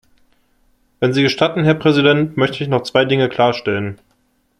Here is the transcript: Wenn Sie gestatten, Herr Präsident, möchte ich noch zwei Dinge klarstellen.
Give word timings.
Wenn 0.99 1.13
Sie 1.13 1.21
gestatten, 1.21 1.63
Herr 1.63 1.75
Präsident, 1.75 2.35
möchte 2.35 2.63
ich 2.63 2.67
noch 2.71 2.81
zwei 2.81 3.05
Dinge 3.05 3.29
klarstellen. 3.29 3.99